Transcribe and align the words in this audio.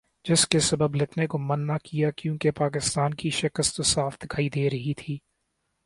جس 0.25 0.47
کے 0.47 0.59
سبب 0.59 0.95
لکھنے 0.95 1.27
کو 1.27 1.37
من 1.39 1.65
نہ 1.67 1.77
کیا 1.83 2.11
کیونکہ 2.11 2.51
پاکستان 2.51 3.13
کی 3.13 3.29
شکست 3.29 3.75
تو 3.75 3.83
صاف 3.83 4.17
دکھائی 4.19 4.49
دے 4.49 4.69
رہی 4.69 4.93
تھی۔ 4.93 5.17